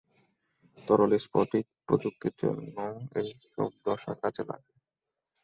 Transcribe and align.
তরল 0.77 1.11
স্ফটিক 1.17 1.65
প্রযুক্তির 1.85 2.33
জন্য 2.41 2.75
এসব 3.19 3.69
দশা 3.85 4.13
কাজে 4.21 4.43
লাগে। 4.49 4.73